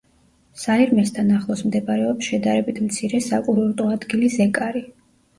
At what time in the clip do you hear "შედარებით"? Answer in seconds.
2.29-2.79